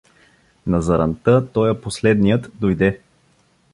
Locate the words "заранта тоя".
0.87-1.81